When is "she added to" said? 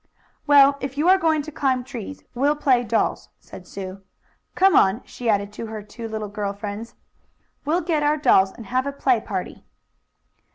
5.05-5.67